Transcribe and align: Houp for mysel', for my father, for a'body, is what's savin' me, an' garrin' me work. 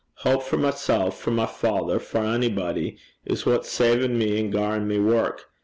Houp 0.23 0.41
for 0.41 0.57
mysel', 0.57 1.11
for 1.11 1.29
my 1.29 1.45
father, 1.45 1.99
for 1.99 2.21
a'body, 2.21 2.97
is 3.23 3.45
what's 3.45 3.69
savin' 3.69 4.17
me, 4.17 4.39
an' 4.39 4.49
garrin' 4.49 4.87
me 4.87 4.97
work. 4.97 5.51